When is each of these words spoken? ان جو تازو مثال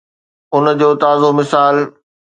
ان 0.55 0.65
جو 0.79 0.89
تازو 1.01 1.29
مثال 1.39 1.75